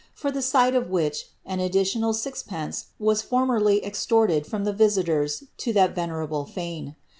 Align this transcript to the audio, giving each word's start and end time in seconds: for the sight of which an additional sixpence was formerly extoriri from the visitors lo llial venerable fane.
for 0.15 0.31
the 0.31 0.41
sight 0.41 0.73
of 0.73 0.89
which 0.89 1.27
an 1.45 1.59
additional 1.59 2.11
sixpence 2.11 2.87
was 2.97 3.21
formerly 3.21 3.81
extoriri 3.81 4.43
from 4.43 4.63
the 4.63 4.73
visitors 4.73 5.43
lo 5.67 5.73
llial 5.73 5.93
venerable 5.93 6.43
fane. 6.43 6.95